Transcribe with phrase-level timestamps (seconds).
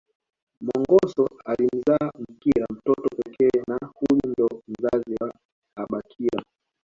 [0.67, 5.33] Mongoso alimzaa Mkira mtoto pekee na huyu ndo mzazi wa
[5.75, 6.43] abakira